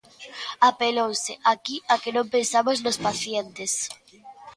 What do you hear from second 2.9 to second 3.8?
pacientes.